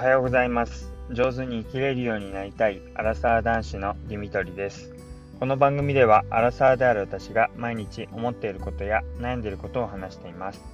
[0.00, 0.90] はようございます。
[1.10, 4.94] 上手に生きれるようになりたいアラサー男子のディミトリです。
[5.38, 10.64] この番組ではアラサーである私が毎日思っていることや悩んでいることを話しています。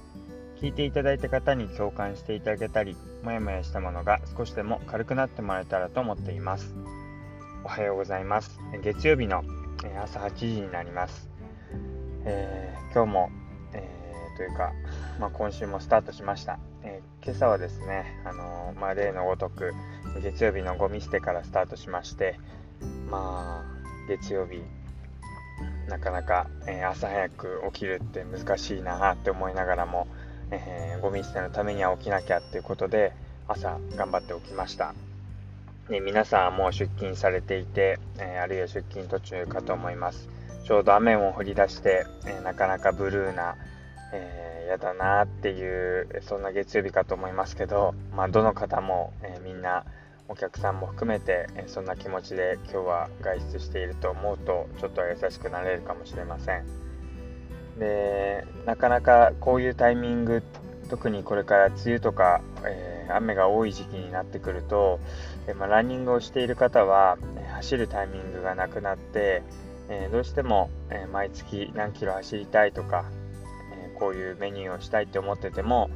[0.61, 6.73] 聞いていただいた方に共感していただけたりもやもやしたものが少しでも軽くなってもらえたらと思っています。
[7.65, 8.57] おはようございます。
[8.81, 9.43] 月曜日の
[10.05, 11.29] 朝8時になります、
[12.23, 13.29] えー、今日も、
[13.73, 14.06] えー、
[14.37, 14.71] というか、
[15.19, 19.73] まあ、今週もスタートしましたえー、今朝はですね、あのー、まあ、例のごとく
[20.21, 22.39] 月曜日のゴミ捨てからスタートしまして
[23.09, 24.61] まあ月曜日
[25.89, 30.07] なかなか、えー、朝早く起きるって難しいなって思いながらも、
[30.51, 33.13] えゴミ捨てのためには起きなきゃっていうことで
[33.47, 34.93] 朝頑張って起きました。
[35.89, 40.27] で皆さんもう出勤されていて、えあるいは出勤途中かと思います。
[40.65, 43.55] ちょうど雨も降り出して、えなかなかブルーな、
[44.13, 49.83] えー、やだなっていうそんな月曜日かと思いますけど、まあ、どの方も、えー、みんな
[50.29, 56.65] お客さんも含めて、えー、そんな気持ちで今日は外出していると思うとちょっと優しくなれるかもしれません。
[57.79, 60.41] でなかなかこういうタイミング
[60.89, 64.99] 特にこれから梅雨とか、え雨が多い時期になってくると、
[65.47, 69.43] えまあ、ランニングをしている方は、え走るタイミングがなくなって、
[69.89, 73.05] えどうしても、え毎月何キロ走りたいとか
[73.99, 75.89] こういうメニューをしたいって思ってても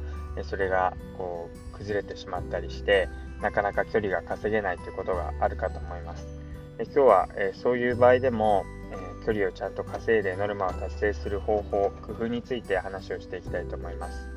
[0.44, 3.08] それがこう崩れてしまったりして
[3.42, 6.26] なかなか距離が稼げないということがあるかと思います。
[6.78, 14.30] で今日は、えそういう場合でも、え距離をちゃんと稼いでノルマを達成する方法工夫について話をしていきたいと思います、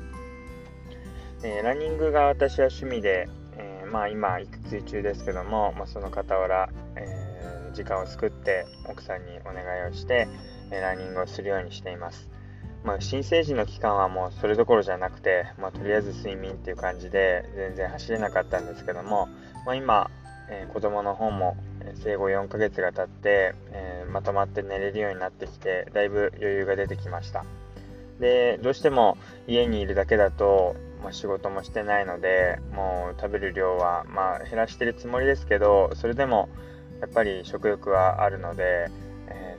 [1.44, 10.28] えランニングが私は趣味で、えー、まあ、今育休中ですけども、まあ、その傍ら、えー、時間を作って奥さんにお願いをして、
[10.70, 12.35] えランニングをするようにしています。
[12.86, 19.28] まあ、新生児の期間はもうそれどころじゃなくて、まあ、とりあえず睡眠っていう感じで全然走れなかったんですけども、
[19.66, 20.08] まあ、今、
[20.48, 21.56] えー、子供の方も
[21.96, 27.44] 生後4ヶ月が経って、えー、まとまって寝れるようになってきてだいぶ余裕が出てきました。
[28.20, 29.18] でどうしても
[29.48, 36.48] 家にいるだけだと、まあ、仕事もしてないのでもう食べる量は、まあ、減らしてるつもりですけどそれでも
[37.00, 38.90] やっぱり食欲はあるので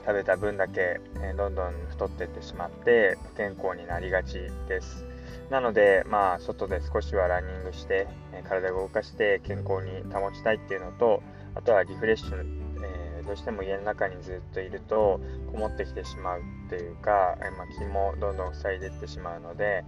[0.08, 5.04] 食べた分だけ、えどんどん太っていってしまって不健康になりがちです。
[5.50, 11.22] なのでまあ外で少しはランニングして、え体を動かして健康に保ちたいっていうのと
[11.54, 12.42] あとはリフレッシュ、
[12.82, 15.20] えー、どうしても家の中にずっといると
[15.52, 19.84] こもってきてしまうっていうか、えまあ、気もどんどん塞いでいってしまうので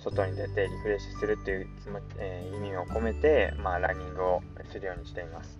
[0.00, 5.58] 外に出てリフレッシュするっていう気持ち、えー、意味を込めて、まあ、ランニングをするようにしています。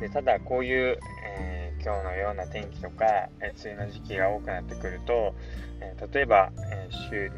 [0.00, 0.98] でただこういう、
[1.36, 3.04] えー今日のような天気とか、
[3.40, 5.34] え梅雨の時期が多くなってくると、
[5.80, 7.34] え例えば、え週に、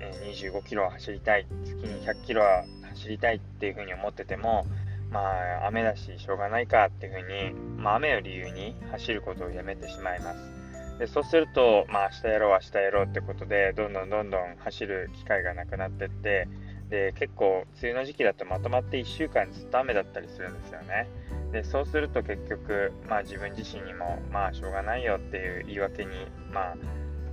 [0.00, 4.66] え25キロ走りたい月に100キロは走りたいっていうふうに思ってても
[5.10, 5.20] ま
[5.62, 10.98] あ雨だししょうがないかっていうふうに、まあ、雨を理由に走ることをやめてしまいます。
[10.98, 16.48] でそうすると、まあ、明日やろう明日やろうってことでどんどんどんどん走る機会がなくなってって
[16.90, 21.08] で結構梅雨の時期だとまとまって1週間ずっと雨だったりするんですよね。
[21.52, 26.10] でそうすると結局、まあ、自分自身にもまあしょうがないよっていう言い訳に
[26.52, 26.76] まあ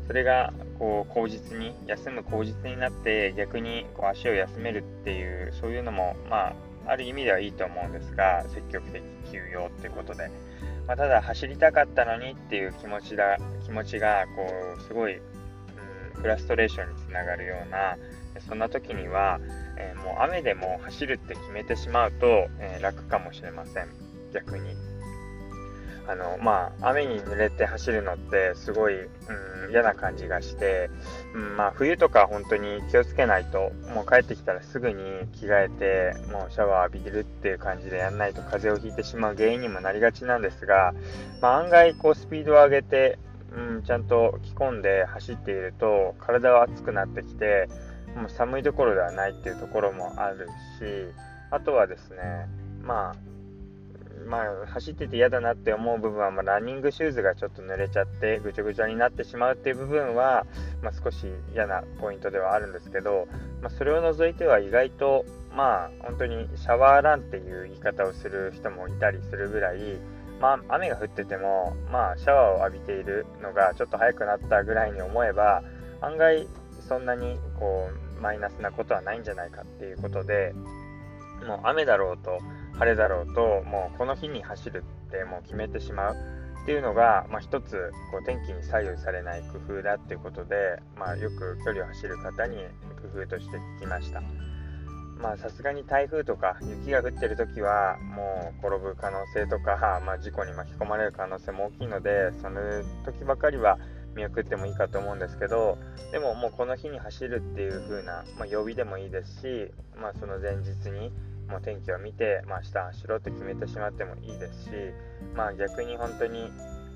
[0.08, 9.02] それがこう口実に休む口実になって逆にこう足を休めるっていうそういうのもまあある意味ではいいと思うんですが積極的
[9.32, 10.30] 休養っていうことで、
[10.88, 14.48] まあ、ただ走りたかったのにっていう気持ちだ気持ちがこ
[14.78, 17.98] うすごい、うん、フラストレーションにつながるような
[18.40, 19.40] そんな時には、
[19.78, 23.88] えー、もう雨でも走るって決めてしまうと、えー、楽かもしれません。
[24.34, 24.92] 逆に。
[26.08, 30.90] あのまあ、雨に濡れて走るのってすごい、うん、嫌な感じがして、
[31.34, 34.96] うんまあ、冬とか本当に気をつけないともう帰ってきたらすぐに
[35.32, 40.94] 着替えてもうシャワー浴びるっていう感じでやんないと風邪をひいてしまう原因にもなりがちなんですが、
[41.42, 43.20] まあ、案外こうスピードを上げて、
[43.56, 47.70] うん、ちゃんと着込んで走っていると体は熱くなってきて
[48.16, 50.52] もう寒いどころではないっていうところもあるし
[51.50, 52.18] あとはですね
[52.84, 53.32] まあ
[54.28, 60.46] まあ、走ってて嫌だなって思う部分は、まあ、ランニングシューズがちょっと濡れちゃってぐちゃぐちゃになってしまうっていう部分は、
[60.82, 63.28] まあ、少し嫌なポイントではあるんですけど、
[63.62, 65.26] まあ、それを除いては意外と
[65.56, 69.80] まあ本当にシャワーランっていう言い方をする人もいたりするぐらい、
[70.40, 75.64] まあ、雨が降ってても、まあ、シャワーを浴びているのがちょっと早くなったぐらいに思えば
[76.02, 76.48] 案外
[76.92, 80.54] そんなにこうマイナスなことはないんじゃないかっていうことで
[81.48, 82.40] もう雨だろうと
[82.78, 86.16] 晴れだろうともうこの日に走るってもう決めてしまう
[86.64, 90.56] っていうのが、まあ、一つこう天気に左右されない工夫だっていうことで、
[91.00, 92.58] まあ、よく距離を走る方に
[93.14, 94.22] 工夫として聞きました。
[95.22, 102.60] まさすがに台風とか雪が降ってる時はもう転ぶ可能性とか、まあ、事故に巻き込まれる可能性も大きいのでその
[103.06, 103.78] 時ばかりは
[104.16, 105.78] 見送ってもいいかと思うんですけど
[106.12, 111.12] でももうこの日に走るっていう風な、まあ、曜日でもいいですし、まあ、その前日に
[111.50, 114.70] もう天気を見て、まあ、明日走ろうって決めてしまってもいいですし、
[115.36, 116.52] まあ、逆に本当に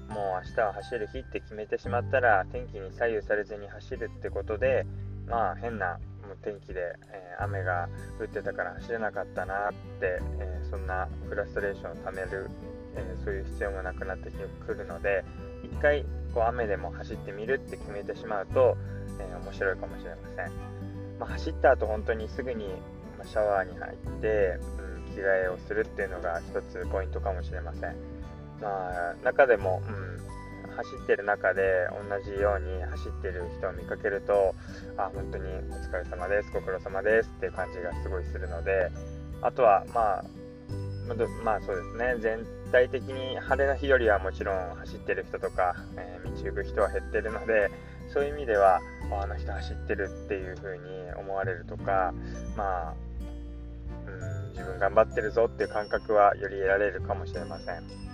[0.09, 4.85] もう明日は走る日って決めてしまったら天気に左右されずに走るってことで
[5.27, 5.97] まあ変な
[6.44, 7.89] 天気で、えー、雨が
[8.19, 12.50] 降ってたから走れなかったなって、えー、そんなフラストレーションをためる、
[12.95, 15.23] えー、そういう必要もなくなってくるので
[15.63, 18.77] 一回こう雨でも走ってみるって決めてしまうと、
[19.19, 20.51] え面白いかもしれません、
[21.17, 22.67] まあ、走った後本当にすぐに
[23.23, 24.59] シャワーに入って、
[25.07, 27.95] うん、着替えをするっていうのが一つポイントかもしれません。
[28.61, 30.15] まあ中でも、うん
[30.75, 34.53] 走ってる中で同じように走ってる人を見かけると
[34.97, 38.91] あ本当にお疲れ様ですご苦労様ですっていう感じがすごいするので
[39.41, 40.25] あとはまあ
[41.44, 47.69] まあそうですね全体的に晴れの日よりはもちろん走ってる人とか、えー、道行く人は減ってるので
[48.12, 48.80] そういう意味では
[49.12, 50.84] あの人走ってるっていう風に
[51.18, 52.13] 思われるとか
[52.57, 52.94] まあ、
[54.07, 58.06] うん、自分頑張ってるぞっていう感覚はより得られるかもしれません。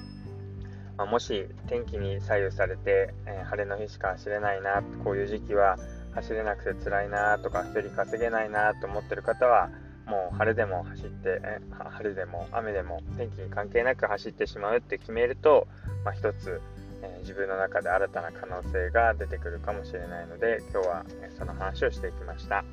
[0.98, 5.78] まあ、もし天気に左右されて、えー、晴れの日しか走れないなこういう時期は
[6.14, 9.70] 走れなくて辛いなとか距離稼げないなと思ってる方は
[10.06, 15.68] もう晴れでも走ってえ晴れでも雨でも天気に関係なく走ってしまうって決めると、
[16.04, 16.62] まあ、一つ、
[17.02, 22.66] えー、自分の中で新たな可能性が出てくるかもしれないので今日は、えその話をしていきました、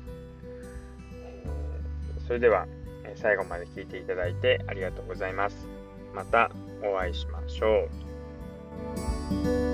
[1.13, 2.67] えー、それでは、
[3.03, 5.67] え最後まで聞いていただいてありがとうございます
[6.13, 6.51] また
[6.83, 7.87] お会いしましょ
[9.65, 9.68] う。